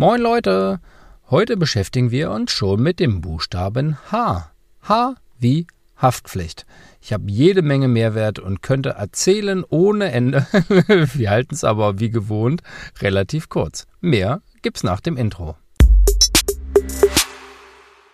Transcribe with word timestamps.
Moin 0.00 0.20
Leute! 0.20 0.78
Heute 1.28 1.56
beschäftigen 1.56 2.12
wir 2.12 2.30
uns 2.30 2.52
schon 2.52 2.80
mit 2.80 3.00
dem 3.00 3.20
Buchstaben 3.20 3.98
H. 4.12 4.48
H 4.82 5.14
wie 5.40 5.66
Haftpflicht. 5.96 6.66
Ich 7.02 7.12
habe 7.12 7.28
jede 7.28 7.62
Menge 7.62 7.88
Mehrwert 7.88 8.38
und 8.38 8.62
könnte 8.62 8.90
erzählen 8.90 9.64
ohne 9.68 10.12
Ende. 10.12 10.46
wir 10.86 11.30
halten 11.30 11.52
es 11.52 11.64
aber 11.64 11.98
wie 11.98 12.10
gewohnt 12.10 12.62
relativ 13.00 13.48
kurz. 13.48 13.88
Mehr 14.00 14.40
gibt's 14.62 14.84
nach 14.84 15.00
dem 15.00 15.16
Intro. 15.16 15.56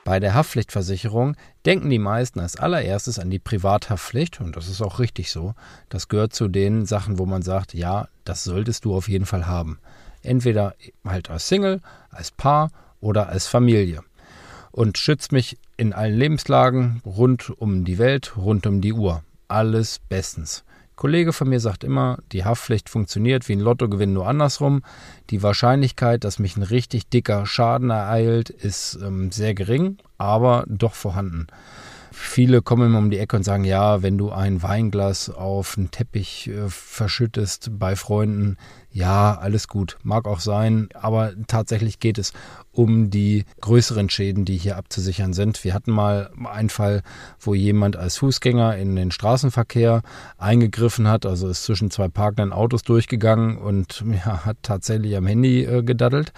Bei 0.07 0.21
der 0.21 0.33
Haftpflichtversicherung 0.33 1.37
denken 1.67 1.91
die 1.91 1.99
meisten 1.99 2.41
als 2.41 2.57
allererstes 2.57 3.19
an 3.19 3.29
die 3.29 3.39
Privathaftpflicht 3.39 4.41
und 4.41 4.57
das 4.57 4.69
ist 4.71 4.81
auch 4.81 5.01
richtig 5.01 5.31
so. 5.31 5.55
Das 5.91 6.09
gehört 6.09 6.33
zu 6.33 6.49
den 6.49 6.87
Sachen, 6.87 7.19
wo 7.19 7.27
man 7.27 7.43
sagt, 7.43 7.75
ja, 7.75 8.09
das 8.25 8.43
solltest 8.43 8.87
du 8.87 8.97
auf 8.97 9.07
jeden 9.07 9.27
Fall 9.27 9.47
haben. 9.47 9.79
Entweder 10.25 10.75
halt 11.05 11.31
als 11.31 11.49
Single, 11.49 11.81
als 12.11 12.31
Paar 12.31 12.71
oder 13.01 13.29
als 13.29 13.47
Familie. 13.47 14.01
Und 14.71 14.99
schützt 14.99 15.33
mich 15.33 15.59
in 15.77 15.93
allen 15.93 16.17
Lebenslagen 16.17 17.01
rund 17.05 17.51
um 17.51 17.85
die 17.85 17.99
Welt, 17.99 18.37
rund 18.37 18.67
um 18.67 18.81
die 18.81 18.93
Uhr. 18.93 19.23
Alles 19.49 20.01
bestens. 20.09 20.65
Kollege 20.97 21.33
von 21.33 21.49
mir 21.49 21.59
sagt 21.59 21.83
immer, 21.83 22.19
die 22.31 22.45
Haftpflicht 22.45 22.89
funktioniert 22.89 23.49
wie 23.49 23.55
ein 23.55 23.61
Lottogewinn 23.61 24.13
nur 24.13 24.29
andersrum. 24.29 24.83
Die 25.31 25.43
Wahrscheinlichkeit, 25.43 26.23
dass 26.23 26.39
mich 26.39 26.57
ein 26.57 26.63
richtig 26.63 27.09
dicker 27.09 27.47
Schaden 27.47 27.91
ereilt, 27.91 28.49
ist 28.49 28.99
ähm, 29.03 29.33
sehr 29.33 29.55
gering, 29.55 29.99
aber 30.19 30.65
doch 30.69 30.95
vorhanden. 30.95 31.49
Viele 32.13 32.63
kommen 32.63 32.87
immer 32.87 32.99
um 32.99 33.11
die 33.11 33.19
Ecke 33.19 33.37
und 33.37 33.43
sagen, 33.43 33.65
ja, 33.65 34.03
wenn 34.03 34.17
du 34.19 34.31
ein 34.31 34.63
Weinglas 34.63 35.31
auf 35.31 35.77
einen 35.77 35.91
Teppich 35.91 36.49
äh, 36.49 36.69
verschüttest 36.69 37.71
bei 37.77 37.97
Freunden, 37.97 38.57
ja, 38.95 39.37
alles 39.37 39.67
gut, 39.67 39.99
mag 40.05 40.27
auch 40.29 40.39
sein, 40.39 40.89
aber 40.95 41.33
tatsächlich 41.49 41.99
geht 41.99 42.17
es 42.17 42.33
um 42.71 43.11
die 43.11 43.45
größeren 43.61 44.09
Schäden, 44.09 44.45
die 44.45 44.57
hier 44.57 44.77
abzusichern 44.77 45.33
sind. 45.33 45.65
Wir 45.65 45.75
hatten 45.75 45.91
mal 45.91 46.31
einen 46.45 46.71
Fall, 46.71 47.03
wo 47.41 47.55
jemand 47.55 47.97
als 47.97 48.19
Fußgänger 48.19 48.77
in 48.77 48.95
den 48.95 49.11
Straßenverkehr 49.11 50.03
eingegriffen 50.39 51.09
hat, 51.09 51.27
also 51.27 51.49
ist 51.49 51.65
zwischen 51.65 51.91
zwei 51.91 52.07
parkenden 52.07 52.53
Autos 52.53 52.85
durchgegangen 52.85 53.59
und 53.59 54.05
ja, 54.25 54.45
hat 54.45 54.59
tatsächlich 54.63 55.17
am 55.17 55.27
Handy 55.27 55.65
äh, 55.65 55.83
gedaddelt 55.83 56.33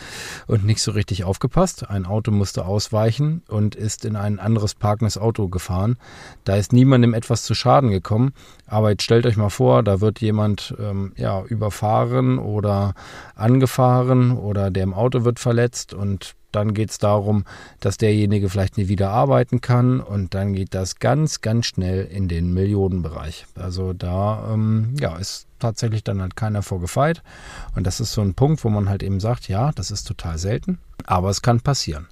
und 0.46 0.64
nicht 0.64 0.80
so 0.80 0.92
richtig 0.92 1.24
aufgepasst. 1.24 1.90
Ein 1.90 2.06
Auto 2.06 2.30
musste 2.30 2.64
ausweichen 2.64 3.42
und 3.48 3.74
ist 3.74 4.06
in 4.06 4.16
ein 4.16 4.38
anderes 4.38 4.74
parkendes 4.74 5.18
Auto 5.18 5.48
gefahren. 5.48 5.98
Da 6.44 6.56
ist 6.56 6.72
niemandem 6.72 7.12
etwas 7.12 7.42
zu 7.42 7.54
Schaden 7.54 7.90
gekommen, 7.90 8.32
aber 8.66 8.90
jetzt 8.90 9.02
stellt 9.02 9.26
euch 9.26 9.36
mal 9.36 9.50
vor, 9.50 9.82
da 9.82 10.00
wird 10.00 10.22
jemand 10.22 10.74
ähm, 10.80 11.12
ja, 11.16 11.42
überfahren 11.44 12.38
oder 12.46 12.94
angefahren 13.34 14.36
oder 14.36 14.70
der 14.70 14.84
im 14.84 14.94
Auto 14.94 15.24
wird 15.24 15.40
verletzt 15.40 15.92
und 15.92 16.34
dann 16.52 16.72
geht 16.72 16.90
es 16.90 16.98
darum, 16.98 17.44
dass 17.80 17.98
derjenige 17.98 18.48
vielleicht 18.48 18.78
nie 18.78 18.88
wieder 18.88 19.10
arbeiten 19.10 19.60
kann 19.60 20.00
und 20.00 20.32
dann 20.32 20.54
geht 20.54 20.74
das 20.74 20.98
ganz, 20.98 21.42
ganz 21.42 21.66
schnell 21.66 22.04
in 22.06 22.28
den 22.28 22.54
Millionenbereich. 22.54 23.44
Also 23.56 23.92
da 23.92 24.52
ähm, 24.52 24.94
ja, 24.98 25.16
ist 25.16 25.46
tatsächlich 25.58 26.02
dann 26.02 26.22
halt 26.22 26.34
keiner 26.34 26.62
vorgefeit 26.62 27.22
und 27.74 27.86
das 27.86 28.00
ist 28.00 28.12
so 28.12 28.22
ein 28.22 28.34
Punkt, 28.34 28.64
wo 28.64 28.70
man 28.70 28.88
halt 28.88 29.02
eben 29.02 29.20
sagt, 29.20 29.48
ja, 29.48 29.70
das 29.72 29.90
ist 29.90 30.04
total 30.04 30.38
selten, 30.38 30.78
aber 31.04 31.28
es 31.28 31.42
kann 31.42 31.60
passieren. 31.60 32.06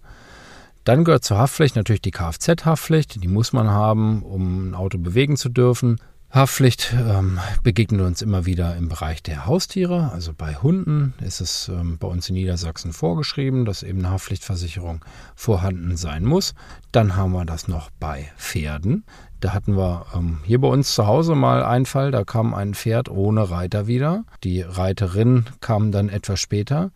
Dann 0.85 1.05
gehört 1.05 1.25
zur 1.25 1.39
Haftpflicht 1.39 1.77
natürlich 1.77 2.03
die 2.03 2.11
Kfz-Haftpflicht, 2.11 3.23
die 3.23 3.29
muss 3.29 3.55
man 3.55 3.71
haben, 3.71 4.23
um 4.23 4.69
ein 4.69 4.75
Auto 4.75 4.98
bewegen 4.98 5.37
zu 5.37 5.48
dürfen. 5.48 5.98
Haftpflicht 6.35 6.93
ähm, 6.93 7.39
begegnet 7.63 8.01
uns 8.01 8.21
immer 8.21 8.45
wieder 8.45 8.75
im 8.75 8.89
Bereich 8.89 9.23
der 9.23 9.47
Haustiere. 9.47 10.11
Also 10.13 10.33
bei 10.37 10.57
Hunden 10.57 11.15
ist 11.21 11.41
es 11.41 11.69
ähm, 11.69 11.97
bei 11.99 12.09
uns 12.09 12.29
in 12.29 12.35
Niedersachsen 12.35 12.93
vorgeschrieben, 12.93 13.65
dass 13.65 13.85
eben 13.85 14.01
eine 14.01 14.11
Haftpflichtversicherung 14.11 15.05
vorhanden 15.37 15.97
sein 15.97 16.25
muss. 16.25 16.57
Dann 16.91 17.15
haben 17.15 17.31
wir 17.31 17.45
das 17.45 17.69
noch 17.69 17.89
bei 18.01 18.33
Pferden. 18.37 19.05
Da 19.45 19.53
hatten 19.53 19.77
wir 19.77 20.06
ähm, 20.14 20.39
hier 20.45 20.59
bei 20.59 20.69
uns 20.69 20.95
zu 20.95 21.07
Hause 21.07 21.35
mal 21.35 21.63
einen 21.63 21.85
Fall, 21.85 22.11
da 22.11 22.24
kam 22.24 22.55
ein 22.55 22.73
Pferd 22.73 23.11
ohne 23.11 23.51
Reiter 23.51 23.86
wieder. 23.86 24.24
Die 24.42 24.63
Reiterin 24.63 25.45
kam 25.61 25.92
dann 25.92 26.08
etwas 26.08 26.41
später. 26.41 26.92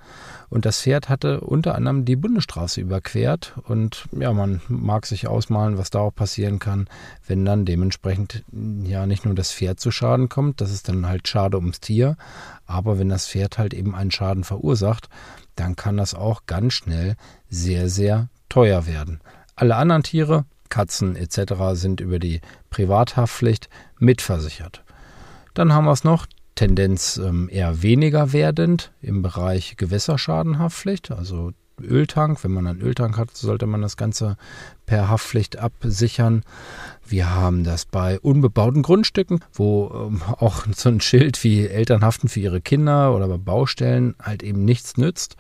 Und 0.49 0.65
das 0.65 0.81
Pferd 0.81 1.11
hatte 1.11 1.43
unter 1.43 1.75
anderem 1.75 2.07
die 2.07 2.17
Bundesstraße 2.17 2.81
überquert. 2.81 3.53
Und 3.65 4.09
ja, 4.13 4.33
man 4.33 4.63
mag 4.67 5.05
sich 5.05 5.29
ausmalen, 5.29 5.77
was 5.77 5.91
da 5.91 5.99
auch 5.99 6.15
passieren 6.15 6.59
kann, 6.59 6.89
wenn 7.27 7.45
dann 7.45 7.67
dementsprechend 7.67 8.45
ja 8.83 9.05
nicht 9.05 9.27
nur 9.27 9.35
das 9.35 9.53
Pferd 9.53 9.79
zu 9.79 9.91
Schaden 9.91 10.31
kommt, 10.31 10.63
das 10.63 10.73
ist 10.73 10.89
dann 10.89 11.07
halt 11.07 11.29
schade 11.29 11.59
ums 11.59 11.81
Tier, 11.81 12.17
aber 12.67 12.99
wenn 12.99 13.11
das 13.11 13.29
Pferd 13.29 13.59
halt 13.59 13.75
eben 13.75 13.95
einen 13.95 14.11
Schaden 14.11 14.45
verursacht, 14.45 15.11
dann 15.55 15.77
kann 15.77 15.99
das 15.99 16.15
auch 16.15 16.47
ganz 16.47 16.73
schnell 16.73 17.17
sehr, 17.51 17.91
sehr 17.91 18.29
teuer 18.49 18.87
werden. 18.87 19.21
Alle 19.55 19.77
anderen 19.77 20.03
Tiere 20.03 20.47
Katzen 20.69 21.17
etc. 21.17 21.55
sind 21.73 22.01
über 22.01 22.19
die 22.19 22.41
Privathaftpflicht 22.71 23.69
mitversichert. 23.99 24.85
Dann 25.55 25.73
haben 25.73 25.87
wir 25.87 25.93
es 25.93 26.05
noch, 26.05 26.27
Tendenz 26.55 27.19
ähm, 27.19 27.49
eher 27.51 27.83
weniger 27.83 28.33
werdend 28.33 28.93
im 29.01 29.23
Bereich 29.23 29.77
Gewässerschadenhaftpflicht, 29.77 31.13
also 31.13 31.53
Öltank. 31.81 32.43
Wenn 32.45 32.53
man 32.53 32.67
einen 32.67 32.81
Öltank 32.81 33.17
hat, 33.17 33.37
sollte 33.37 33.67
man 33.67 33.83
das 33.83 33.97
Ganze 33.97 34.37
per 34.87 35.09
Haftpflicht 35.09 35.59
absichern. 35.59 36.43
Wir 37.07 37.35
haben 37.35 37.65
das 37.65 37.85
bei 37.85 38.19
unbebauten 38.21 38.83
Grundstücken, 38.83 39.41
wo 39.53 39.91
ähm, 39.95 40.23
auch 40.39 40.67
so 40.75 40.89
ein 40.89 41.01
Schild 41.01 41.43
wie 41.45 41.67
Eltern 41.67 42.03
haften 42.03 42.29
für 42.29 42.41
ihre 42.41 42.61
Kinder 42.61 43.15
oder 43.15 43.29
bei 43.29 43.39
Baustellen 43.39 44.15
halt 44.23 44.43
eben 44.43 44.65
nichts 44.65 44.97
nützt. 44.97 45.37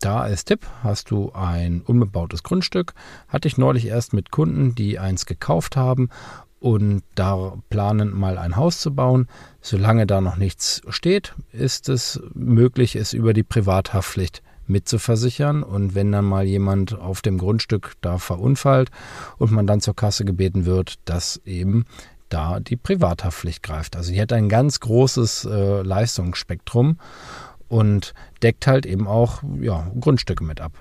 Da 0.00 0.20
als 0.20 0.44
Tipp 0.44 0.66
hast 0.82 1.10
du 1.10 1.32
ein 1.32 1.82
unbebautes 1.82 2.42
Grundstück. 2.42 2.94
Hatte 3.28 3.48
ich 3.48 3.58
neulich 3.58 3.86
erst 3.86 4.12
mit 4.12 4.30
Kunden, 4.30 4.74
die 4.74 4.98
eins 4.98 5.26
gekauft 5.26 5.76
haben 5.76 6.10
und 6.60 7.02
da 7.14 7.58
planen, 7.70 8.12
mal 8.12 8.38
ein 8.38 8.56
Haus 8.56 8.80
zu 8.80 8.94
bauen. 8.94 9.28
Solange 9.60 10.06
da 10.06 10.20
noch 10.20 10.36
nichts 10.36 10.82
steht, 10.88 11.34
ist 11.52 11.88
es 11.88 12.20
möglich, 12.34 12.96
es 12.96 13.12
über 13.12 13.32
die 13.32 13.42
Privathaftpflicht 13.42 14.42
mitzuversichern. 14.68 15.62
Und 15.62 15.94
wenn 15.94 16.12
dann 16.12 16.24
mal 16.24 16.44
jemand 16.44 16.98
auf 16.98 17.22
dem 17.22 17.38
Grundstück 17.38 17.94
da 18.00 18.18
verunfallt 18.18 18.90
und 19.38 19.50
man 19.52 19.66
dann 19.66 19.80
zur 19.80 19.96
Kasse 19.96 20.24
gebeten 20.24 20.66
wird, 20.66 20.94
dass 21.04 21.40
eben 21.44 21.84
da 22.28 22.60
die 22.60 22.76
Privathaftpflicht 22.76 23.62
greift. 23.62 23.96
Also 23.96 24.12
die 24.12 24.20
hat 24.20 24.32
ein 24.32 24.48
ganz 24.48 24.80
großes 24.80 25.44
äh, 25.44 25.82
Leistungsspektrum 25.82 26.98
und 27.68 28.14
deckt 28.42 28.66
halt 28.66 28.86
eben 28.86 29.06
auch 29.06 29.42
ja, 29.60 29.90
Grundstücke 30.00 30.44
mit 30.44 30.60
ab. 30.60 30.72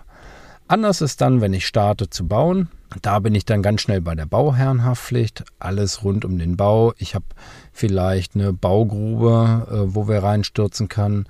Anders 0.67 1.01
ist 1.01 1.21
dann, 1.21 1.41
wenn 1.41 1.53
ich 1.53 1.67
starte 1.67 2.09
zu 2.09 2.27
bauen. 2.27 2.69
Da 3.01 3.19
bin 3.19 3.35
ich 3.35 3.45
dann 3.45 3.61
ganz 3.61 3.81
schnell 3.81 4.01
bei 4.01 4.15
der 4.15 4.25
Bauherrenhaftpflicht. 4.25 5.43
Alles 5.59 6.03
rund 6.03 6.25
um 6.25 6.39
den 6.39 6.57
Bau. 6.57 6.93
Ich 6.97 7.13
habe 7.13 7.25
vielleicht 7.71 8.35
eine 8.35 8.51
Baugrube, 8.51 9.67
äh, 9.69 9.93
wo 9.95 10.07
wir 10.07 10.23
reinstürzen 10.23 10.87
kann. 10.87 11.25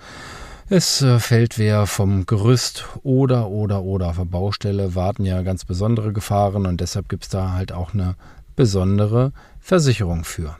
Es 0.67 1.03
äh, 1.03 1.19
fällt 1.19 1.59
wer 1.59 1.85
vom 1.85 2.25
Gerüst 2.25 2.85
oder, 3.03 3.49
oder, 3.49 3.83
oder 3.83 4.07
auf 4.07 4.15
der 4.17 4.25
Baustelle. 4.25 4.95
Warten 4.95 5.23
ja 5.23 5.43
ganz 5.43 5.63
besondere 5.63 6.11
Gefahren 6.11 6.65
und 6.65 6.81
deshalb 6.81 7.07
gibt 7.07 7.25
es 7.25 7.29
da 7.29 7.51
halt 7.51 7.71
auch 7.71 7.93
eine 7.93 8.15
besondere 8.55 9.31
Versicherung 9.59 10.23
für. 10.23 10.57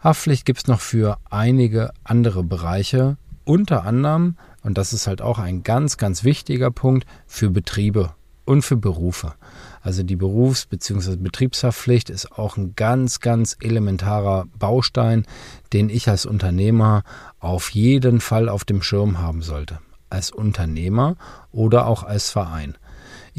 Haftpflicht 0.00 0.44
gibt 0.44 0.58
es 0.58 0.66
noch 0.66 0.80
für 0.80 1.18
einige 1.30 1.92
andere 2.02 2.42
Bereiche, 2.42 3.18
unter 3.44 3.84
anderem, 3.84 4.36
und 4.64 4.76
das 4.76 4.92
ist 4.92 5.06
halt 5.06 5.22
auch 5.22 5.38
ein 5.38 5.62
ganz, 5.62 5.96
ganz 5.96 6.24
wichtiger 6.24 6.72
Punkt, 6.72 7.06
für 7.28 7.50
Betriebe 7.50 8.14
und 8.44 8.62
für 8.62 8.76
Berufe. 8.76 9.34
Also 9.82 10.02
die 10.02 10.16
Berufs- 10.16 10.66
bzw. 10.66 11.16
Betriebshaftpflicht 11.16 12.10
ist 12.10 12.32
auch 12.32 12.56
ein 12.56 12.74
ganz, 12.76 13.20
ganz 13.20 13.56
elementarer 13.60 14.46
Baustein, 14.58 15.26
den 15.72 15.88
ich 15.88 16.08
als 16.08 16.26
Unternehmer 16.26 17.02
auf 17.38 17.70
jeden 17.70 18.20
Fall 18.20 18.48
auf 18.48 18.64
dem 18.64 18.82
Schirm 18.82 19.18
haben 19.18 19.42
sollte. 19.42 19.78
Als 20.10 20.30
Unternehmer 20.30 21.16
oder 21.52 21.86
auch 21.86 22.02
als 22.02 22.30
Verein. 22.30 22.76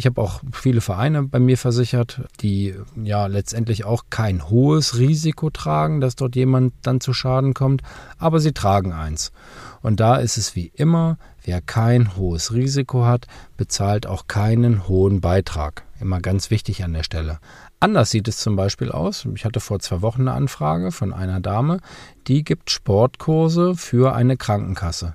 Ich 0.02 0.08
habe 0.08 0.20
auch 0.20 0.42
viele 0.52 0.82
Vereine 0.82 1.22
bei 1.22 1.38
mir 1.38 1.60
versichert, 1.60 2.22
die 2.40 2.74
ja 3.04 3.28
letztendlich 3.28 3.86
auch 3.86 4.06
kein 4.10 4.50
hohes 4.50 4.98
Risiko 4.98 5.52
tragen, 5.52 6.02
dass 6.02 6.16
dort 6.16 6.36
jemand 6.36 6.74
dann 6.82 7.02
zu 7.02 7.14
Schaden 7.14 7.54
kommt, 7.54 7.84
aber 8.18 8.40
sie 8.40 8.52
tragen 8.52 8.94
eins. 8.94 9.32
Und 9.84 10.00
da 10.00 10.16
ist 10.16 10.38
es 10.38 10.56
wie 10.56 10.72
immer, 10.74 11.20
wer 11.44 11.62
kein 11.62 12.18
hohes 12.18 12.52
Risiko 12.52 13.06
hat, 13.06 13.28
bezahlt 13.58 14.08
auch 14.08 14.26
keinen 14.26 14.88
hohen 14.88 15.22
Beitrag. 15.22 15.84
Immer 16.00 16.20
ganz 16.20 16.50
wichtig 16.50 16.84
an 16.84 16.94
der 16.94 17.04
Stelle. 17.04 17.38
Anders 17.80 18.10
sieht 18.10 18.28
es 18.28 18.38
zum 18.38 18.56
Beispiel 18.56 18.92
aus. 18.92 19.28
Ich 19.36 19.46
hatte 19.46 19.60
vor 19.60 19.80
zwei 19.82 20.02
Wochen 20.02 20.22
eine 20.22 20.34
Anfrage 20.34 20.92
von 20.92 21.14
einer 21.14 21.42
Dame, 21.42 21.80
die 22.26 22.44
gibt 22.44 22.72
Sportkurse 22.72 23.76
für 23.76 24.16
eine 24.16 24.36
Krankenkasse. 24.36 25.14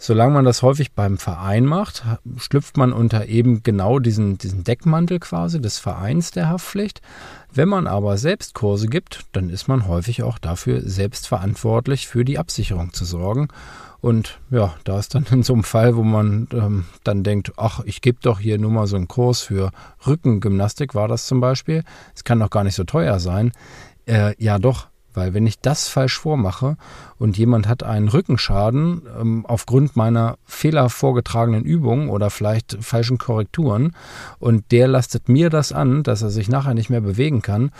Solange 0.00 0.32
man 0.32 0.44
das 0.44 0.62
häufig 0.62 0.92
beim 0.92 1.18
Verein 1.18 1.66
macht, 1.66 2.04
schlüpft 2.36 2.76
man 2.76 2.92
unter 2.92 3.26
eben 3.26 3.64
genau 3.64 3.98
diesen, 3.98 4.38
diesen 4.38 4.62
Deckmantel 4.62 5.18
quasi 5.18 5.60
des 5.60 5.78
Vereins 5.78 6.30
der 6.30 6.48
Haftpflicht. 6.48 7.02
Wenn 7.52 7.68
man 7.68 7.88
aber 7.88 8.16
selbst 8.16 8.54
Kurse 8.54 8.86
gibt, 8.86 9.24
dann 9.32 9.50
ist 9.50 9.66
man 9.66 9.88
häufig 9.88 10.22
auch 10.22 10.38
dafür 10.38 10.82
selbst 10.82 11.26
verantwortlich, 11.26 12.06
für 12.06 12.24
die 12.24 12.38
Absicherung 12.38 12.92
zu 12.92 13.04
sorgen. 13.04 13.48
Und 14.00 14.38
ja, 14.50 14.74
da 14.84 15.00
ist 15.00 15.16
dann 15.16 15.26
in 15.32 15.42
so 15.42 15.54
einem 15.54 15.64
Fall, 15.64 15.96
wo 15.96 16.04
man 16.04 16.46
ähm, 16.52 16.84
dann 17.02 17.24
denkt, 17.24 17.52
ach, 17.56 17.80
ich 17.84 18.00
gebe 18.00 18.18
doch 18.22 18.38
hier 18.38 18.56
nur 18.58 18.70
mal 18.70 18.86
so 18.86 18.94
einen 18.94 19.08
Kurs 19.08 19.40
für 19.40 19.72
Rückengymnastik, 20.06 20.94
war 20.94 21.08
das 21.08 21.26
zum 21.26 21.40
Beispiel. 21.40 21.82
Es 22.14 22.22
kann 22.22 22.38
doch 22.38 22.50
gar 22.50 22.62
nicht 22.62 22.76
so 22.76 22.84
teuer 22.84 23.18
sein. 23.18 23.50
Äh, 24.06 24.34
ja, 24.38 24.60
doch, 24.60 24.86
weil 25.18 25.34
wenn 25.34 25.46
ich 25.46 25.60
das 25.60 25.88
falsch 25.88 26.18
vormache 26.18 26.76
und 27.18 27.36
jemand 27.36 27.66
hat 27.66 27.82
einen 27.82 28.08
Rückenschaden 28.08 29.02
ähm, 29.20 29.46
aufgrund 29.46 29.96
meiner 29.96 30.38
Fehler 30.44 30.88
vorgetragenen 30.88 31.64
Übung 31.64 32.08
oder 32.08 32.30
vielleicht 32.30 32.78
falschen 32.80 33.18
Korrekturen 33.18 33.96
und 34.38 34.70
der 34.70 34.86
lastet 34.86 35.28
mir 35.28 35.50
das 35.50 35.72
an, 35.72 36.04
dass 36.04 36.22
er 36.22 36.30
sich 36.30 36.48
nachher 36.48 36.74
nicht 36.74 36.88
mehr 36.88 37.00
bewegen 37.00 37.42
kann, 37.42 37.72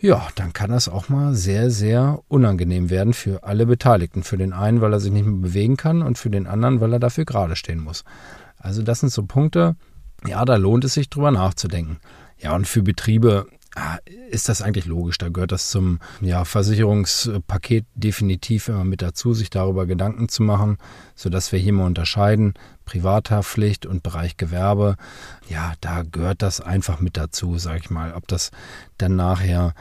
ja, 0.00 0.26
dann 0.34 0.52
kann 0.52 0.70
das 0.70 0.88
auch 0.88 1.08
mal 1.08 1.34
sehr, 1.34 1.70
sehr 1.70 2.20
unangenehm 2.28 2.90
werden 2.90 3.14
für 3.14 3.44
alle 3.44 3.64
Beteiligten. 3.64 4.22
Für 4.22 4.36
den 4.36 4.52
einen, 4.52 4.80
weil 4.80 4.92
er 4.92 5.00
sich 5.00 5.12
nicht 5.12 5.24
mehr 5.24 5.40
bewegen 5.40 5.76
kann 5.76 6.02
und 6.02 6.18
für 6.18 6.30
den 6.30 6.46
anderen, 6.46 6.80
weil 6.80 6.92
er 6.92 6.98
dafür 6.98 7.24
gerade 7.24 7.56
stehen 7.56 7.80
muss. 7.80 8.04
Also 8.58 8.82
das 8.82 9.00
sind 9.00 9.12
so 9.12 9.22
Punkte, 9.24 9.76
ja, 10.26 10.44
da 10.44 10.56
lohnt 10.56 10.84
es 10.84 10.94
sich 10.94 11.08
drüber 11.08 11.30
nachzudenken. 11.30 11.98
Ja, 12.38 12.54
und 12.54 12.66
für 12.66 12.82
Betriebe 12.82 13.46
ist 14.30 14.48
das 14.48 14.62
eigentlich 14.62 14.86
logisch. 14.86 15.18
Da 15.18 15.28
gehört 15.28 15.52
das 15.52 15.70
zum 15.70 15.98
ja, 16.20 16.44
Versicherungspaket 16.44 17.84
definitiv 17.94 18.68
immer 18.68 18.84
mit 18.84 19.02
dazu, 19.02 19.34
sich 19.34 19.50
darüber 19.50 19.86
Gedanken 19.86 20.28
zu 20.28 20.42
machen, 20.42 20.78
sodass 21.14 21.50
wir 21.52 21.58
hier 21.58 21.72
mal 21.72 21.86
unterscheiden. 21.86 22.54
Privathaftpflicht 22.84 23.86
und 23.86 24.02
Bereich 24.02 24.36
Gewerbe. 24.36 24.96
Ja, 25.48 25.74
da 25.80 26.02
gehört 26.02 26.42
das 26.42 26.60
einfach 26.60 27.00
mit 27.00 27.16
dazu, 27.16 27.58
sag 27.58 27.80
ich 27.80 27.90
mal. 27.90 28.14
Ob 28.14 28.28
das 28.28 28.50
dann 28.98 29.16
nachher 29.16 29.74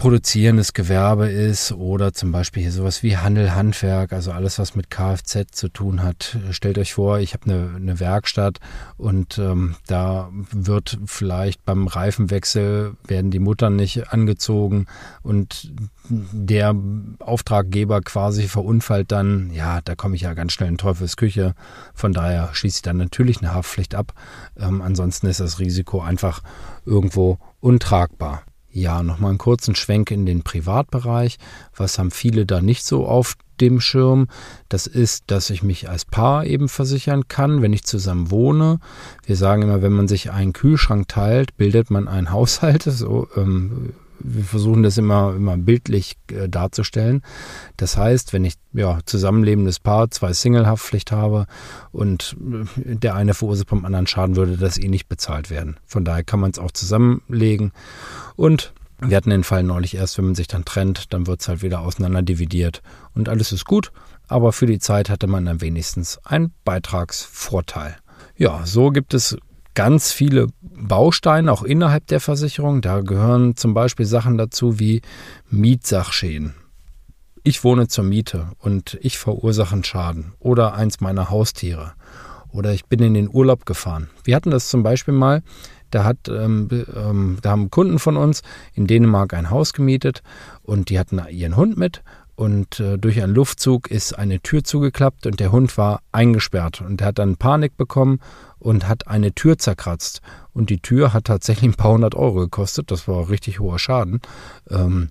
produzierendes 0.00 0.72
Gewerbe 0.72 1.28
ist 1.28 1.72
oder 1.72 2.14
zum 2.14 2.32
Beispiel 2.32 2.62
hier 2.62 2.72
sowas 2.72 3.02
wie 3.02 3.18
Handel, 3.18 3.54
Handwerk, 3.54 4.14
also 4.14 4.32
alles, 4.32 4.58
was 4.58 4.74
mit 4.74 4.88
Kfz 4.88 5.52
zu 5.52 5.68
tun 5.68 6.02
hat. 6.02 6.38
Stellt 6.52 6.78
euch 6.78 6.94
vor, 6.94 7.18
ich 7.18 7.34
habe 7.34 7.44
eine, 7.44 7.76
eine 7.76 8.00
Werkstatt 8.00 8.60
und 8.96 9.36
ähm, 9.36 9.76
da 9.86 10.30
wird 10.52 10.98
vielleicht 11.04 11.66
beim 11.66 11.86
Reifenwechsel 11.86 12.96
werden 13.06 13.30
die 13.30 13.40
Muttern 13.40 13.76
nicht 13.76 14.10
angezogen 14.10 14.86
und 15.22 15.70
der 16.08 16.74
Auftraggeber 17.18 18.00
quasi 18.00 18.48
verunfallt 18.48 19.12
dann, 19.12 19.50
ja, 19.52 19.82
da 19.82 19.96
komme 19.96 20.16
ich 20.16 20.22
ja 20.22 20.32
ganz 20.32 20.52
schnell 20.52 20.70
in 20.70 20.78
Teufelsküche. 20.78 21.54
Von 21.92 22.14
daher 22.14 22.48
schließe 22.54 22.78
ich 22.78 22.82
dann 22.82 22.96
natürlich 22.96 23.42
eine 23.42 23.52
Haftpflicht 23.52 23.94
ab. 23.94 24.14
Ähm, 24.58 24.80
ansonsten 24.80 25.26
ist 25.26 25.40
das 25.40 25.58
Risiko 25.58 26.00
einfach 26.00 26.40
irgendwo 26.86 27.38
untragbar. 27.60 28.44
Ja, 28.72 29.02
nochmal 29.02 29.30
einen 29.30 29.38
kurzen 29.38 29.74
Schwenk 29.74 30.10
in 30.10 30.26
den 30.26 30.42
Privatbereich. 30.42 31.38
Was 31.74 31.98
haben 31.98 32.12
viele 32.12 32.46
da 32.46 32.60
nicht 32.60 32.84
so 32.84 33.06
auf 33.06 33.34
dem 33.60 33.80
Schirm? 33.80 34.28
Das 34.68 34.86
ist, 34.86 35.24
dass 35.26 35.50
ich 35.50 35.64
mich 35.64 35.88
als 35.88 36.04
Paar 36.04 36.46
eben 36.46 36.68
versichern 36.68 37.26
kann, 37.26 37.62
wenn 37.62 37.72
ich 37.72 37.82
zusammen 37.82 38.30
wohne. 38.30 38.78
Wir 39.24 39.36
sagen 39.36 39.62
immer, 39.62 39.82
wenn 39.82 39.92
man 39.92 40.06
sich 40.06 40.30
einen 40.30 40.52
Kühlschrank 40.52 41.08
teilt, 41.08 41.56
bildet 41.56 41.90
man 41.90 42.06
einen 42.06 42.30
Haushalt. 42.32 42.84
So 42.84 43.28
ähm, 43.36 43.92
wir 44.22 44.44
versuchen 44.44 44.82
das 44.82 44.98
immer, 44.98 45.34
immer 45.34 45.56
bildlich 45.56 46.16
äh, 46.30 46.48
darzustellen. 46.48 47.22
Das 47.76 47.96
heißt, 47.96 48.32
wenn 48.32 48.44
ich 48.44 48.54
ja, 48.72 48.98
zusammenlebendes 49.04 49.80
Paar, 49.80 50.10
zwei 50.10 50.32
Single-Haftpflicht 50.32 51.12
habe 51.12 51.46
und 51.92 52.36
äh, 52.40 52.96
der 52.96 53.14
eine 53.14 53.34
verursacht 53.34 53.68
vom 53.68 53.84
anderen 53.84 54.06
Schaden, 54.06 54.36
würde 54.36 54.56
das 54.56 54.78
eh 54.78 54.88
nicht 54.88 55.08
bezahlt 55.08 55.50
werden. 55.50 55.78
Von 55.86 56.04
daher 56.04 56.24
kann 56.24 56.40
man 56.40 56.50
es 56.50 56.58
auch 56.58 56.70
zusammenlegen. 56.70 57.72
Und 58.36 58.72
wir 59.00 59.16
hatten 59.16 59.30
den 59.30 59.44
Fall 59.44 59.62
neulich 59.62 59.94
erst, 59.94 60.18
wenn 60.18 60.26
man 60.26 60.34
sich 60.34 60.46
dann 60.46 60.64
trennt, 60.64 61.12
dann 61.12 61.26
wird 61.26 61.40
es 61.40 61.48
halt 61.48 61.62
wieder 61.62 61.80
auseinander 61.80 62.22
dividiert 62.22 62.82
und 63.14 63.28
alles 63.28 63.50
ist 63.50 63.64
gut. 63.64 63.92
Aber 64.28 64.52
für 64.52 64.66
die 64.66 64.78
Zeit 64.78 65.08
hatte 65.10 65.26
man 65.26 65.46
dann 65.46 65.60
wenigstens 65.60 66.18
einen 66.24 66.52
Beitragsvorteil. 66.64 67.96
Ja, 68.36 68.64
so 68.64 68.90
gibt 68.90 69.14
es 69.14 69.36
ganz 69.80 70.12
viele 70.12 70.48
Bausteine, 70.60 71.50
auch 71.50 71.62
innerhalb 71.62 72.06
der 72.08 72.20
Versicherung. 72.20 72.82
Da 72.82 73.00
gehören 73.00 73.56
zum 73.56 73.72
Beispiel 73.72 74.04
Sachen 74.04 74.36
dazu 74.36 74.78
wie 74.78 75.00
Mietsachschäden. 75.48 76.52
Ich 77.44 77.64
wohne 77.64 77.88
zur 77.88 78.04
Miete 78.04 78.48
und 78.58 78.98
ich 79.00 79.16
verursache 79.16 79.72
einen 79.72 79.82
Schaden 79.82 80.34
oder 80.38 80.74
eins 80.74 81.00
meiner 81.00 81.30
Haustiere 81.30 81.94
oder 82.50 82.74
ich 82.74 82.84
bin 82.84 83.00
in 83.00 83.14
den 83.14 83.30
Urlaub 83.32 83.64
gefahren. 83.64 84.10
Wir 84.22 84.36
hatten 84.36 84.50
das 84.50 84.68
zum 84.68 84.82
Beispiel 84.82 85.14
mal, 85.14 85.42
da, 85.90 86.04
hat, 86.04 86.28
ähm, 86.28 86.68
ähm, 86.94 87.38
da 87.40 87.52
haben 87.52 87.70
Kunden 87.70 87.98
von 87.98 88.18
uns 88.18 88.42
in 88.74 88.86
Dänemark 88.86 89.32
ein 89.32 89.48
Haus 89.48 89.72
gemietet 89.72 90.22
und 90.62 90.90
die 90.90 90.98
hatten 90.98 91.22
ihren 91.30 91.56
Hund 91.56 91.78
mit 91.78 92.02
und 92.40 92.80
äh, 92.80 92.96
durch 92.96 93.22
einen 93.22 93.34
Luftzug 93.34 93.90
ist 93.90 94.14
eine 94.14 94.40
Tür 94.40 94.64
zugeklappt 94.64 95.26
und 95.26 95.40
der 95.40 95.52
Hund 95.52 95.76
war 95.76 96.00
eingesperrt. 96.10 96.80
Und 96.80 97.02
er 97.02 97.08
hat 97.08 97.18
dann 97.18 97.36
Panik 97.36 97.76
bekommen 97.76 98.18
und 98.58 98.88
hat 98.88 99.08
eine 99.08 99.34
Tür 99.34 99.58
zerkratzt. 99.58 100.22
Und 100.54 100.70
die 100.70 100.80
Tür 100.80 101.12
hat 101.12 101.26
tatsächlich 101.26 101.70
ein 101.70 101.76
paar 101.76 101.92
hundert 101.92 102.14
Euro 102.14 102.36
gekostet, 102.36 102.90
das 102.90 103.06
war 103.06 103.28
richtig 103.28 103.60
hoher 103.60 103.78
Schaden. 103.78 104.22
Ähm, 104.70 105.10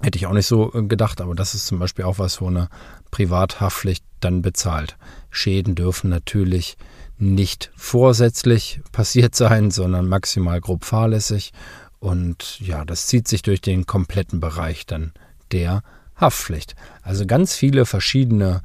hätte 0.00 0.16
ich 0.16 0.28
auch 0.28 0.32
nicht 0.32 0.46
so 0.46 0.72
äh, 0.72 0.84
gedacht, 0.84 1.20
aber 1.20 1.34
das 1.34 1.56
ist 1.56 1.66
zum 1.66 1.80
Beispiel 1.80 2.04
auch 2.04 2.20
was, 2.20 2.40
wo 2.40 2.46
eine 2.46 2.68
Privathaftpflicht 3.10 4.04
dann 4.20 4.40
bezahlt. 4.40 4.96
Schäden 5.30 5.74
dürfen 5.74 6.08
natürlich 6.08 6.76
nicht 7.18 7.72
vorsätzlich 7.74 8.80
passiert 8.92 9.34
sein, 9.34 9.72
sondern 9.72 10.06
maximal 10.06 10.60
grob 10.60 10.84
fahrlässig. 10.84 11.52
Und 11.98 12.60
ja, 12.60 12.84
das 12.84 13.08
zieht 13.08 13.26
sich 13.26 13.42
durch 13.42 13.60
den 13.60 13.86
kompletten 13.86 14.38
Bereich 14.38 14.86
dann 14.86 15.14
der 15.50 15.82
Haftpflicht. 16.16 16.74
Also 17.02 17.26
ganz 17.26 17.54
viele 17.54 17.86
verschiedene 17.86 18.62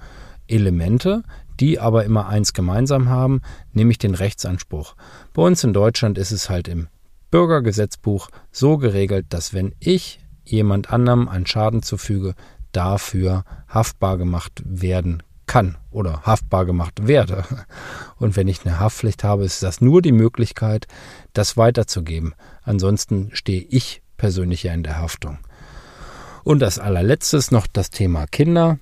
Elemente, 0.48 1.24
die 1.60 1.80
aber 1.80 2.06
immer 2.06 2.28
eins 2.28 2.54
gemeinsam 2.54 3.10
haben, 3.10 3.42
nämlich 3.74 3.98
den 3.98 4.16
Rechtsanspruch. 4.16 4.96
Bei 5.34 5.42
uns 5.42 5.64
in 5.64 5.74
Deutschland 5.74 6.18
ist 6.18 6.32
es 6.32 6.50
halt 6.50 6.68
im 6.68 6.88
Bürgergesetzbuch 7.32 8.30
so 8.52 8.78
geregelt, 8.78 9.28
dass 9.30 9.54
wenn 9.54 9.76
ich 9.80 10.20
jemand 10.46 10.92
anderem 10.92 11.28
einen 11.28 11.46
Schaden 11.46 11.84
zufüge, 11.84 12.34
dafür 12.72 13.46
haftbar 13.68 14.18
gemacht 14.18 14.62
werden 14.66 15.24
kann 15.46 15.78
oder 15.90 16.22
haftbar 16.24 16.66
gemacht 16.66 17.08
werde. 17.08 17.44
Und 18.18 18.36
wenn 18.36 18.48
ich 18.48 18.66
eine 18.66 18.80
Haftpflicht 18.80 19.24
habe, 19.24 19.44
ist 19.44 19.64
das 19.64 19.82
nur 19.82 20.02
die 20.02 20.12
Möglichkeit, 20.12 20.88
das 21.34 21.58
weiterzugeben. 21.58 22.36
Ansonsten 22.62 23.32
stehe 23.34 23.62
ich 23.62 24.04
persönlich 24.18 24.64
ja 24.64 24.74
in 24.74 24.84
der 24.84 25.00
Haftung. 25.00 25.40
Und 26.44 26.64
als 26.64 26.80
allerletztes 26.80 27.52
noch 27.52 27.68
das 27.68 27.90
Thema 27.90 28.26
Kinder. 28.28 28.80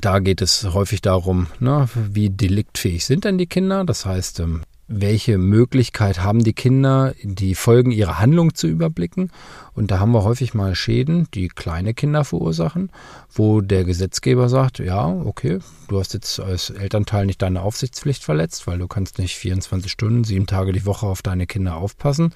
Da 0.00 0.18
geht 0.18 0.42
es 0.42 0.64
häufig 0.64 1.00
darum, 1.00 1.46
ne, 1.60 1.88
wie 1.94 2.28
deliktfähig 2.28 3.06
sind 3.06 3.24
denn 3.24 3.38
die 3.38 3.46
Kinder? 3.46 3.84
Das 3.84 4.04
heißt, 4.04 4.40
ähm, 4.40 4.62
welche 4.88 5.36
Möglichkeit 5.36 6.22
haben 6.22 6.42
die 6.42 6.54
Kinder, 6.54 7.14
die 7.22 7.54
Folgen 7.54 7.90
ihrer 7.90 8.18
Handlung 8.18 8.54
zu 8.54 8.66
überblicken. 8.66 9.30
Und 9.74 9.90
da 9.90 10.00
haben 10.00 10.12
wir 10.12 10.24
häufig 10.24 10.54
mal 10.54 10.74
Schäden, 10.74 11.28
die 11.34 11.48
kleine 11.48 11.92
Kinder 11.92 12.24
verursachen, 12.24 12.90
wo 13.30 13.60
der 13.60 13.84
Gesetzgeber 13.84 14.48
sagt, 14.48 14.78
ja, 14.78 15.06
okay, 15.06 15.58
du 15.88 16.00
hast 16.00 16.14
jetzt 16.14 16.40
als 16.40 16.70
Elternteil 16.70 17.26
nicht 17.26 17.42
deine 17.42 17.60
Aufsichtspflicht 17.60 18.24
verletzt, 18.24 18.66
weil 18.66 18.78
du 18.78 18.88
kannst 18.88 19.18
nicht 19.18 19.36
24 19.36 19.92
Stunden, 19.92 20.24
sieben 20.24 20.46
Tage 20.46 20.72
die 20.72 20.86
Woche 20.86 21.06
auf 21.06 21.20
deine 21.22 21.46
Kinder 21.46 21.76
aufpassen. 21.76 22.32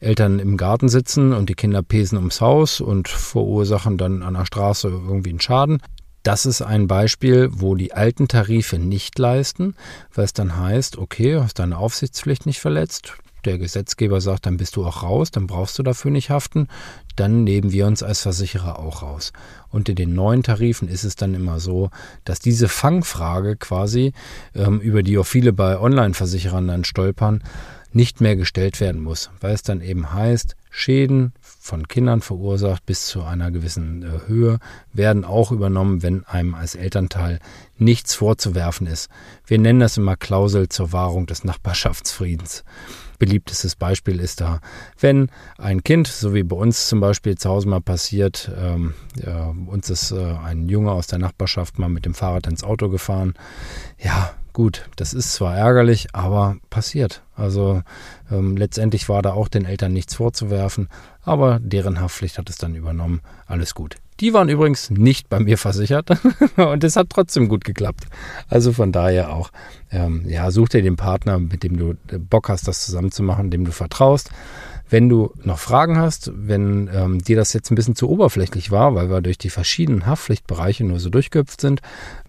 Eltern 0.00 0.38
im 0.38 0.58
Garten 0.58 0.90
sitzen 0.90 1.32
und 1.32 1.48
die 1.48 1.54
Kinder 1.54 1.82
pesen 1.82 2.18
ums 2.18 2.42
Haus 2.42 2.82
und 2.82 3.08
verursachen 3.08 3.96
dann 3.96 4.22
an 4.22 4.34
der 4.34 4.44
Straße 4.44 4.88
irgendwie 4.88 5.30
einen 5.30 5.40
Schaden. 5.40 5.80
Das 6.28 6.44
ist 6.44 6.60
ein 6.60 6.88
Beispiel, 6.88 7.48
wo 7.52 7.74
die 7.74 7.94
alten 7.94 8.28
Tarife 8.28 8.78
nicht 8.78 9.18
leisten, 9.18 9.74
weil 10.12 10.26
es 10.26 10.34
dann 10.34 10.58
heißt, 10.58 10.98
okay, 10.98 11.40
hast 11.40 11.58
deine 11.58 11.78
Aufsichtspflicht 11.78 12.44
nicht 12.44 12.60
verletzt, 12.60 13.14
der 13.46 13.56
Gesetzgeber 13.56 14.20
sagt, 14.20 14.44
dann 14.44 14.58
bist 14.58 14.76
du 14.76 14.84
auch 14.84 15.02
raus, 15.02 15.30
dann 15.30 15.46
brauchst 15.46 15.78
du 15.78 15.82
dafür 15.82 16.10
nicht 16.10 16.28
haften, 16.28 16.68
dann 17.16 17.44
nehmen 17.44 17.72
wir 17.72 17.86
uns 17.86 18.02
als 18.02 18.20
Versicherer 18.20 18.78
auch 18.78 19.00
raus. 19.00 19.32
In 19.72 19.84
den 19.84 20.12
neuen 20.12 20.42
Tarifen 20.42 20.86
ist 20.86 21.04
es 21.04 21.16
dann 21.16 21.32
immer 21.32 21.60
so, 21.60 21.88
dass 22.26 22.40
diese 22.40 22.68
Fangfrage 22.68 23.56
quasi, 23.56 24.12
ähm, 24.54 24.80
über 24.80 25.02
die 25.02 25.16
auch 25.16 25.24
viele 25.24 25.54
bei 25.54 25.80
Online-Versicherern 25.80 26.68
dann 26.68 26.84
stolpern, 26.84 27.42
nicht 27.94 28.20
mehr 28.20 28.36
gestellt 28.36 28.80
werden 28.80 29.00
muss, 29.00 29.30
weil 29.40 29.54
es 29.54 29.62
dann 29.62 29.80
eben 29.80 30.12
heißt, 30.12 30.56
Schäden 30.70 31.32
von 31.40 31.86
Kindern 31.88 32.20
verursacht 32.20 32.86
bis 32.86 33.06
zu 33.06 33.22
einer 33.22 33.50
gewissen 33.50 34.02
äh, 34.02 34.28
Höhe 34.28 34.58
werden 34.92 35.24
auch 35.24 35.52
übernommen, 35.52 36.02
wenn 36.02 36.24
einem 36.24 36.54
als 36.54 36.74
Elternteil 36.74 37.40
nichts 37.76 38.14
vorzuwerfen 38.14 38.86
ist. 38.86 39.08
Wir 39.46 39.58
nennen 39.58 39.80
das 39.80 39.96
immer 39.96 40.16
Klausel 40.16 40.68
zur 40.68 40.92
Wahrung 40.92 41.26
des 41.26 41.44
Nachbarschaftsfriedens. 41.44 42.64
Beliebtestes 43.18 43.74
Beispiel 43.74 44.20
ist 44.20 44.40
da, 44.40 44.60
wenn 45.00 45.30
ein 45.58 45.82
Kind, 45.82 46.06
so 46.06 46.34
wie 46.34 46.44
bei 46.44 46.56
uns 46.56 46.88
zum 46.88 47.00
Beispiel 47.00 47.36
zu 47.36 47.50
Hause 47.50 47.68
mal 47.68 47.80
passiert, 47.80 48.50
ähm, 48.56 48.94
ja, 49.16 49.54
uns 49.66 49.90
ist 49.90 50.12
äh, 50.12 50.34
ein 50.44 50.68
Junge 50.68 50.92
aus 50.92 51.08
der 51.08 51.18
Nachbarschaft 51.18 51.78
mal 51.78 51.88
mit 51.88 52.04
dem 52.04 52.14
Fahrrad 52.14 52.46
ins 52.46 52.62
Auto 52.62 52.88
gefahren. 52.88 53.34
Ja, 53.98 54.34
Gut, 54.58 54.90
das 54.96 55.14
ist 55.14 55.34
zwar 55.34 55.56
ärgerlich, 55.56 56.08
aber 56.14 56.56
passiert. 56.68 57.22
Also 57.36 57.82
ähm, 58.28 58.56
letztendlich 58.56 59.08
war 59.08 59.22
da 59.22 59.30
auch 59.30 59.46
den 59.46 59.64
Eltern 59.64 59.92
nichts 59.92 60.16
vorzuwerfen, 60.16 60.88
aber 61.22 61.60
deren 61.60 62.00
Haftpflicht 62.00 62.38
hat 62.38 62.50
es 62.50 62.56
dann 62.56 62.74
übernommen. 62.74 63.20
Alles 63.46 63.72
gut. 63.76 63.94
Die 64.18 64.34
waren 64.34 64.48
übrigens 64.48 64.90
nicht 64.90 65.28
bei 65.28 65.38
mir 65.38 65.58
versichert 65.58 66.10
und 66.56 66.82
es 66.82 66.96
hat 66.96 67.08
trotzdem 67.10 67.48
gut 67.48 67.64
geklappt. 67.64 68.08
Also 68.48 68.72
von 68.72 68.90
daher 68.90 69.32
auch, 69.32 69.52
ähm, 69.92 70.24
ja, 70.26 70.50
such 70.50 70.70
dir 70.70 70.82
den 70.82 70.96
Partner, 70.96 71.38
mit 71.38 71.62
dem 71.62 71.76
du 71.76 71.94
Bock 72.18 72.48
hast, 72.48 72.66
das 72.66 72.84
zusammen 72.84 73.12
zu 73.12 73.22
machen, 73.22 73.52
dem 73.52 73.64
du 73.64 73.70
vertraust. 73.70 74.32
Wenn 74.90 75.08
du 75.08 75.32
noch 75.42 75.58
Fragen 75.58 75.98
hast, 75.98 76.30
wenn 76.34 76.88
ähm, 76.92 77.18
dir 77.18 77.36
das 77.36 77.52
jetzt 77.52 77.70
ein 77.70 77.74
bisschen 77.74 77.94
zu 77.94 78.08
oberflächlich 78.08 78.70
war, 78.70 78.94
weil 78.94 79.10
wir 79.10 79.20
durch 79.20 79.38
die 79.38 79.50
verschiedenen 79.50 80.06
Haftpflichtbereiche 80.06 80.84
nur 80.84 80.98
so 80.98 81.10
durchgehüpft 81.10 81.60
sind, 81.60 81.80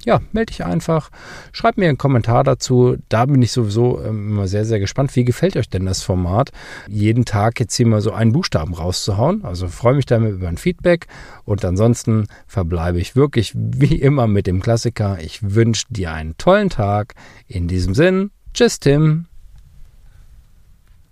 ja, 0.05 0.21
melde 0.31 0.51
dich 0.51 0.65
einfach, 0.65 1.09
schreib 1.51 1.77
mir 1.77 1.89
einen 1.89 1.97
Kommentar 1.97 2.43
dazu. 2.43 2.97
Da 3.09 3.25
bin 3.25 3.41
ich 3.41 3.51
sowieso 3.51 4.01
ähm, 4.01 4.31
immer 4.31 4.47
sehr, 4.47 4.65
sehr 4.65 4.79
gespannt. 4.79 5.15
Wie 5.15 5.25
gefällt 5.25 5.55
euch 5.57 5.69
denn 5.69 5.85
das 5.85 6.01
Format? 6.01 6.51
Jeden 6.87 7.25
Tag 7.25 7.59
jetzt 7.59 7.75
hier 7.75 7.87
mal 7.87 8.01
so 8.01 8.11
einen 8.11 8.31
Buchstaben 8.31 8.73
rauszuhauen. 8.73 9.43
Also 9.45 9.67
freue 9.67 9.95
mich 9.95 10.05
damit 10.05 10.33
über 10.33 10.47
ein 10.47 10.57
Feedback 10.57 11.07
und 11.45 11.63
ansonsten 11.63 12.27
verbleibe 12.47 12.99
ich 12.99 13.15
wirklich 13.15 13.53
wie 13.55 13.95
immer 13.95 14.27
mit 14.27 14.47
dem 14.47 14.61
Klassiker. 14.61 15.17
Ich 15.21 15.55
wünsche 15.55 15.85
dir 15.89 16.11
einen 16.11 16.37
tollen 16.37 16.69
Tag. 16.69 17.15
In 17.47 17.67
diesem 17.67 17.95
Sinn, 17.95 18.31
tschüss 18.53 18.79
Tim. 18.79 19.28